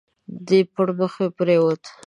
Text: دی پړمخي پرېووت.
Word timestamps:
دی 0.47 0.59
پړمخي 0.73 1.27
پرېووت. 1.37 1.83